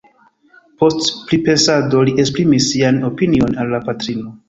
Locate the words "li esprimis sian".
2.09-3.01